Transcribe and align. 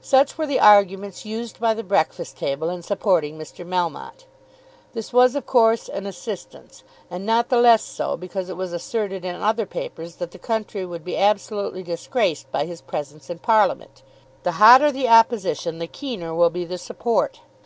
Such 0.00 0.38
were 0.38 0.46
the 0.46 0.58
arguments 0.58 1.26
used 1.26 1.60
by 1.60 1.74
the 1.74 1.82
"Breakfast 1.84 2.38
Table" 2.38 2.70
in 2.70 2.80
supporting 2.80 3.36
Mr. 3.36 3.62
Melmotte. 3.62 4.24
This 4.94 5.12
was, 5.12 5.36
of 5.36 5.44
course, 5.44 5.90
an 5.90 6.06
assistance; 6.06 6.82
and 7.10 7.26
not 7.26 7.50
the 7.50 7.58
less 7.58 7.82
so 7.82 8.16
because 8.16 8.48
it 8.48 8.56
was 8.56 8.72
asserted 8.72 9.22
in 9.22 9.34
other 9.36 9.66
papers 9.66 10.14
that 10.16 10.30
the 10.30 10.38
country 10.38 10.86
would 10.86 11.04
be 11.04 11.18
absolutely 11.18 11.82
disgraced 11.82 12.50
by 12.50 12.64
his 12.64 12.80
presence 12.80 13.28
in 13.28 13.38
Parliament. 13.40 14.00
The 14.44 14.52
hotter 14.52 14.90
the 14.90 15.08
opposition 15.10 15.78
the 15.78 15.86
keener 15.86 16.34
will 16.34 16.48
be 16.48 16.64
the 16.64 16.78
support. 16.78 17.40